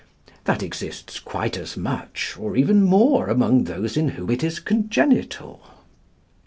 That 0.45 0.63
exists 0.63 1.19
quite 1.19 1.55
as 1.59 1.77
much 1.77 2.35
or 2.39 2.57
even 2.57 2.81
more 2.81 3.27
among 3.27 3.65
those 3.65 3.95
in 3.95 4.07
whom 4.09 4.31
it 4.31 4.43
is 4.43 4.59
congenital. 4.59 5.61